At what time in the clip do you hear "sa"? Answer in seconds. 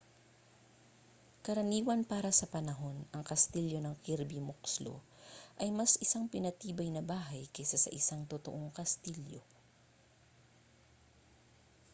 2.39-2.47, 7.81-7.93